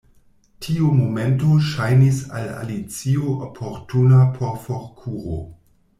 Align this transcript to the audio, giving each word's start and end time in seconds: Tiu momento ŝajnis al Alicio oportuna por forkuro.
Tiu 0.67 0.87
momento 1.01 1.51
ŝajnis 1.67 2.23
al 2.39 2.49
Alicio 2.63 3.37
oportuna 3.49 4.23
por 4.39 4.61
forkuro. 4.67 5.39